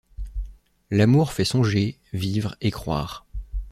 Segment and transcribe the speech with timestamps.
[0.89, 3.27] L’amour fait songer, vivre et croire.